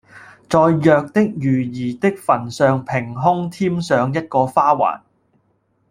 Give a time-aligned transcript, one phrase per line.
[0.49, 5.01] 在《藥》的瑜兒的墳上平空添上一個花環，